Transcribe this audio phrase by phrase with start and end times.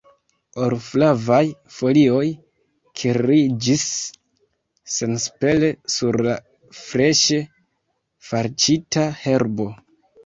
[0.67, 1.43] Or-flavaj
[1.73, 2.23] folioj
[3.01, 3.85] kirliĝis
[4.95, 6.35] senespere sur la
[6.81, 7.41] freŝe
[8.31, 9.73] falĉita herbo.